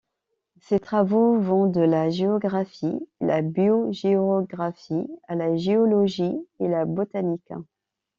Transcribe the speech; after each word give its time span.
Ses 0.61 0.79
travaux 0.79 1.37
vont 1.39 1.67
de 1.67 1.79
la 1.81 2.09
géographie 2.09 3.07
et 3.21 3.41
biogéographie 3.43 5.07
à 5.27 5.35
la 5.35 5.55
géologie 5.55 6.39
et 6.59 6.67
la 6.67 6.85
botanique. 6.85 7.53